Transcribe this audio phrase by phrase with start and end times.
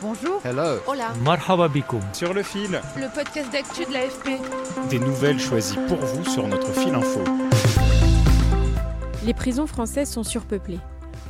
[0.00, 0.40] Bonjour.
[0.44, 0.78] Hello.
[0.86, 1.12] Hola.
[1.24, 2.00] Marhaba bikoum.
[2.12, 4.40] Sur le fil, Le podcast d'actu de l'AFP.
[4.90, 7.20] des nouvelles choisies pour vous sur notre fil info.
[9.24, 10.78] Les prisons françaises sont surpeuplées.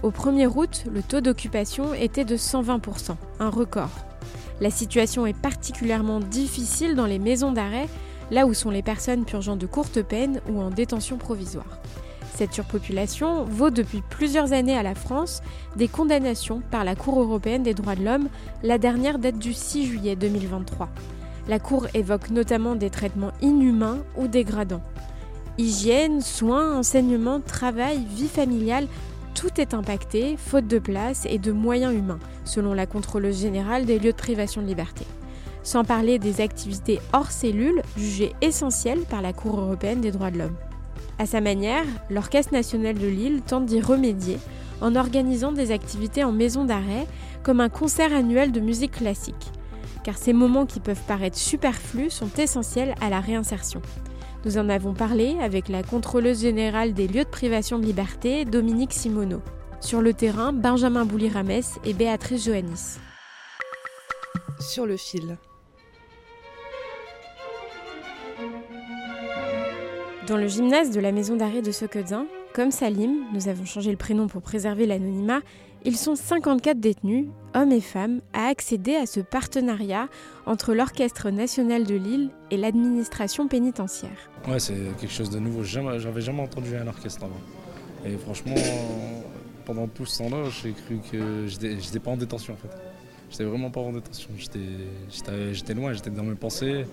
[0.02, 3.90] Au 1er août, le taux d'occupation était de 120%, un record.
[4.60, 7.88] La situation est particulièrement difficile dans les maisons d'arrêt,
[8.30, 11.78] là où sont les personnes purgeant de courtes peines ou en détention provisoire.
[12.38, 15.42] Cette surpopulation vaut depuis plusieurs années à la France
[15.74, 18.28] des condamnations par la Cour européenne des droits de l'homme,
[18.62, 20.88] la dernière date du 6 juillet 2023.
[21.48, 24.84] La Cour évoque notamment des traitements inhumains ou dégradants.
[25.58, 28.86] Hygiène, soins, enseignement, travail, vie familiale,
[29.34, 33.98] tout est impacté, faute de place et de moyens humains, selon la contrôleuse générale des
[33.98, 35.04] lieux de privation de liberté.
[35.64, 40.38] Sans parler des activités hors cellule, jugées essentielles par la Cour européenne des droits de
[40.38, 40.56] l'homme.
[41.18, 44.38] À sa manière, l'Orchestre national de Lille tente d'y remédier
[44.80, 47.06] en organisant des activités en maison d'arrêt,
[47.42, 49.50] comme un concert annuel de musique classique.
[50.04, 53.82] Car ces moments qui peuvent paraître superflus sont essentiels à la réinsertion.
[54.44, 58.92] Nous en avons parlé avec la contrôleuse générale des lieux de privation de liberté, Dominique
[58.92, 59.42] Simoneau.
[59.80, 62.98] Sur le terrain, Benjamin Bouli-Ramès et Béatrice Joannis.
[64.60, 65.36] Sur le fil.
[70.28, 73.96] Dans le gymnase de la maison d'arrêt de Soquedin, comme Salim, nous avons changé le
[73.96, 75.40] prénom pour préserver l'anonymat,
[75.86, 80.10] ils sont 54 détenus, hommes et femmes, à accéder à ce partenariat
[80.44, 84.30] entre l'Orchestre national de Lille et l'administration pénitentiaire.
[84.46, 85.62] Ouais, c'est quelque chose de nouveau.
[85.62, 87.40] J'avais jamais entendu un orchestre avant.
[88.04, 88.54] Et franchement,
[89.64, 92.76] pendant tout ce temps-là, j'ai cru que j'étais pas en détention en fait.
[93.30, 94.30] J'étais vraiment pas en détention.
[94.36, 96.84] J'étais- loin, j'étais dans mes pensées.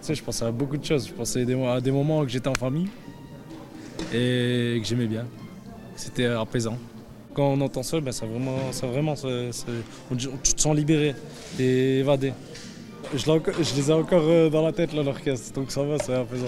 [0.00, 1.08] Tu sais, je pensais à beaucoup de choses.
[1.08, 2.88] Je pensais à des moments que j'étais en famille
[4.12, 5.26] et que j'aimais bien.
[5.96, 6.78] C'était apaisant.
[7.34, 11.14] Quand on entend ça, ben, ça vraiment, ça vraiment, tu te sens libéré
[11.58, 12.32] et évadé.
[13.12, 16.46] Je, les ai encore euh, dans la tête l'orchestre, donc ça va, c'est apaisant.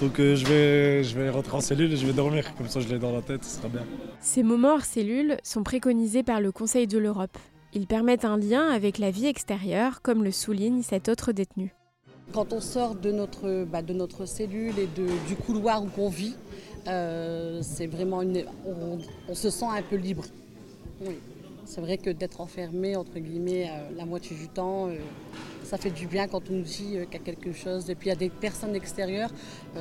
[0.00, 2.80] Donc euh, je, vais, je vais rentrer en cellule et je vais dormir, comme ça
[2.80, 3.82] je l'ai dans la tête, ce sera bien.
[4.20, 7.36] Ces moments hors cellule sont préconisés par le Conseil de l'Europe.
[7.74, 11.74] Ils permettent un lien avec la vie extérieure, comme le souligne cet autre détenu.
[12.32, 16.36] Quand on sort de notre, bah, de notre cellule et du couloir où on vit,
[16.86, 17.62] euh,
[19.28, 20.24] on, se sent un peu libre.
[21.64, 24.98] C'est vrai que d'être enfermé, entre guillemets, euh, la moitié du temps, euh,
[25.62, 27.88] ça fait du bien quand on nous dit qu'il y a quelque chose.
[27.88, 29.30] Et puis il y a des personnes extérieures,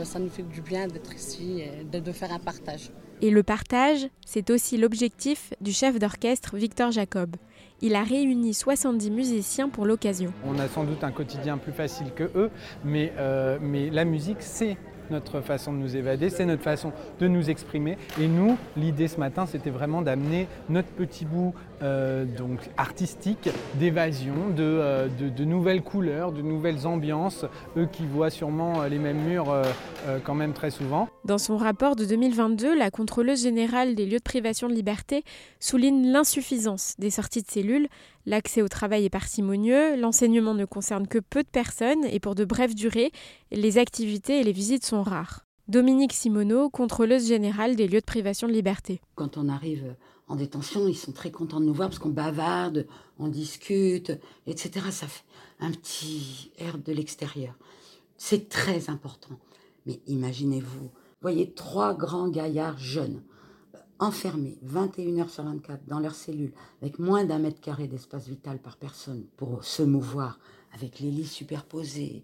[0.04, 2.92] ça nous fait du bien d'être ici et de faire un partage.
[3.24, 7.36] Et le partage, c'est aussi l'objectif du chef d'orchestre Victor Jacob.
[7.80, 10.34] Il a réuni 70 musiciens pour l'occasion.
[10.44, 12.50] On a sans doute un quotidien plus facile que eux,
[12.84, 14.76] mais, euh, mais la musique, c'est
[15.12, 17.98] notre façon de nous évader, c'est notre façon de nous exprimer.
[18.20, 21.54] Et nous, l'idée ce matin, c'était vraiment d'amener notre petit bout
[21.84, 27.46] euh, donc artistique d'évasion, de, euh, de- de nouvelles couleurs, de nouvelles ambiances.
[27.78, 29.64] Eux qui voient sûrement euh, les mêmes murs euh,
[30.08, 31.08] euh, quand même très souvent.
[31.26, 35.24] Dans son rapport de 2022, la contrôleuse générale des lieux de privation de liberté
[35.60, 37.88] souligne l'insuffisance des sorties de cellules.
[38.26, 42.46] L'accès au travail est parcimonieux, l'enseignement ne concerne que peu de personnes et pour de
[42.46, 43.12] brèves durées,
[43.52, 45.46] les activités et les visites sont rares.
[45.68, 49.00] Dominique Simoneau, contrôleuse générale des lieux de privation de liberté.
[49.16, 49.96] Quand on arrive
[50.28, 52.88] en détention, ils sont très contents de nous voir parce qu'on bavarde,
[53.20, 54.14] on discute,
[54.48, 54.86] etc.
[54.92, 55.24] Ça fait
[55.60, 57.54] un petit air de l'extérieur.
[58.18, 59.40] C'est très important.
[59.86, 60.90] Mais imaginez-vous,
[61.22, 63.24] voyez trois grands gaillards jeunes,
[63.76, 68.28] euh, enfermés 21 heures sur 24 dans leur cellule, avec moins d'un mètre carré d'espace
[68.28, 70.40] vital par personne pour se mouvoir,
[70.74, 72.24] avec les lits superposés,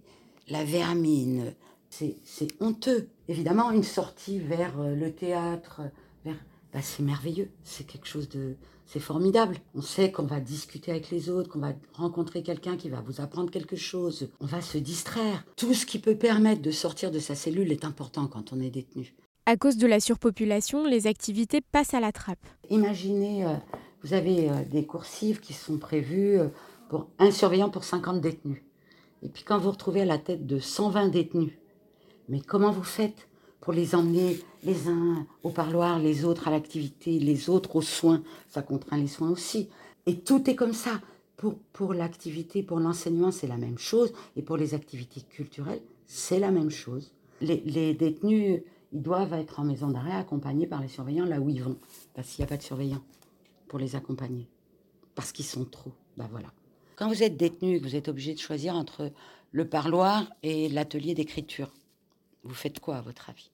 [0.49, 1.53] la vermine.
[1.89, 2.17] C'est
[2.59, 3.09] honteux.
[3.27, 5.81] Évidemment, une sortie vers euh, le théâtre,
[6.25, 6.37] vers
[6.77, 8.55] bah, c'est merveilleux, c'est quelque chose de...
[8.85, 9.57] C'est formidable.
[9.73, 13.19] On sait qu'on va discuter avec les autres, qu'on va rencontrer quelqu'un qui va vous
[13.19, 14.29] apprendre quelque chose.
[14.41, 15.43] On va se distraire.
[15.55, 18.69] Tout ce qui peut permettre de sortir de sa cellule est important quand on est
[18.69, 19.15] détenu.
[19.47, 22.45] À cause de la surpopulation, les activités passent à la trappe.
[22.69, 23.55] Imaginez, euh,
[24.03, 26.49] vous avez euh, des coursives qui sont prévues euh,
[26.89, 28.61] pour un surveillant pour 50 détenus.
[29.23, 31.53] Et puis quand vous retrouvez à la tête de 120 détenus,
[32.29, 33.26] mais comment vous faites?
[33.59, 38.23] Pour les emmener les uns au parloir, les autres à l'activité, les autres aux soins.
[38.47, 39.69] Ça contraint les soins aussi.
[40.05, 41.01] Et tout est comme ça.
[41.35, 44.11] Pour, pour l'activité, pour l'enseignement, c'est la même chose.
[44.35, 47.11] Et pour les activités culturelles, c'est la même chose.
[47.41, 48.61] Les, les détenus,
[48.91, 51.77] ils doivent être en maison d'arrêt accompagnés par les surveillants là où ils vont.
[52.15, 53.03] Parce qu'il n'y a pas de surveillants
[53.67, 54.47] pour les accompagner.
[55.13, 55.91] Parce qu'ils sont trop.
[56.15, 56.51] Ben voilà.
[56.95, 59.11] Quand vous êtes détenu, vous êtes obligé de choisir entre
[59.51, 61.71] le parloir et l'atelier d'écriture.
[62.47, 63.51] Vous faites quoi à votre avis?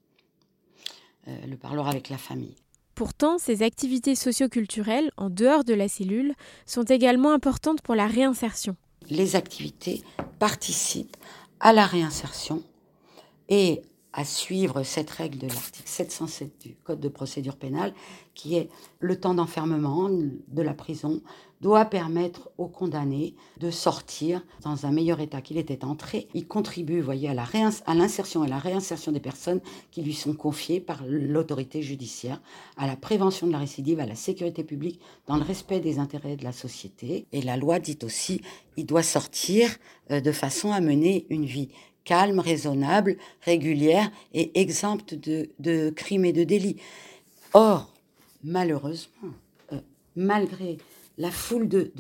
[1.27, 2.55] Euh, Le parloir avec la famille.
[2.95, 6.35] Pourtant, ces activités socioculturelles, en dehors de la cellule,
[6.67, 8.75] sont également importantes pour la réinsertion.
[9.09, 10.03] Les activités
[10.37, 11.17] participent
[11.59, 12.61] à la réinsertion
[13.49, 13.81] et
[14.13, 17.93] à suivre cette règle de l'article 707 du Code de procédure pénale,
[18.35, 18.69] qui est
[18.99, 21.21] le temps d'enfermement de la prison
[21.63, 26.27] doit permettre aux condamnés de sortir dans un meilleur état qu'il était entré.
[26.33, 30.81] Il contribue, voyez, à l'insertion et à la réinsertion des personnes qui lui sont confiées
[30.81, 32.41] par l'autorité judiciaire,
[32.75, 36.35] à la prévention de la récidive, à la sécurité publique, dans le respect des intérêts
[36.35, 37.27] de la société.
[37.31, 38.41] Et la loi dit aussi,
[38.75, 39.69] il doit sortir
[40.11, 41.69] euh, de façon à mener une vie
[42.03, 46.77] calme, raisonnable, régulière et exempte de, crimes et de délits.
[47.53, 47.93] Or,
[48.43, 49.33] malheureusement,
[49.71, 49.79] euh,
[50.15, 50.77] malgré
[51.17, 51.91] la foule de,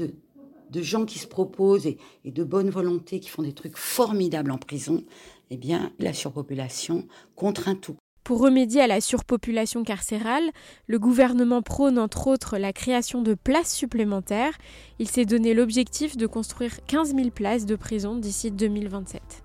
[0.73, 4.57] gens qui se proposent et, et, de bonne volonté qui font des trucs formidables en
[4.57, 5.03] prison,
[5.51, 7.95] eh bien, la surpopulation contraint tout.
[8.23, 10.49] Pour remédier à la surpopulation carcérale,
[10.87, 14.57] le gouvernement prône entre autres la création de places supplémentaires.
[14.97, 19.42] Il s'est donné l'objectif de construire 15 000 places de prison d'ici 2027.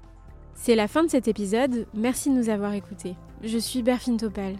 [0.60, 3.14] C'est la fin de cet épisode, merci de nous avoir écoutés.
[3.44, 4.56] Je suis Berfine Topal.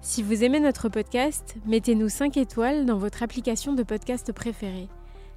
[0.00, 4.88] Si vous aimez notre podcast, mettez-nous 5 étoiles dans votre application de podcast préférée.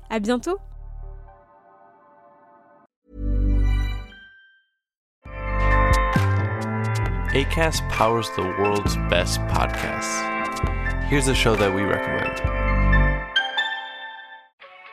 [0.10, 0.58] À bientôt!
[7.36, 10.24] ACAST powers the world's best podcasts.
[11.10, 12.67] Here's a show that we recommend.